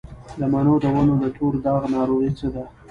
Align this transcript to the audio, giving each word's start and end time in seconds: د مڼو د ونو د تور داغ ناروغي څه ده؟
د 0.39 0.41
مڼو 0.53 0.75
د 0.83 0.85
ونو 0.93 1.15
د 1.23 1.25
تور 1.37 1.53
داغ 1.65 1.81
ناروغي 1.95 2.31
څه 2.39 2.47
ده؟ 2.53 2.63